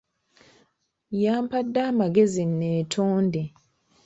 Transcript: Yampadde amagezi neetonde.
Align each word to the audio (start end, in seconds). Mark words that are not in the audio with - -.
Yampadde 1.23 1.79
amagezi 1.89 2.43
neetonde. 2.59 3.43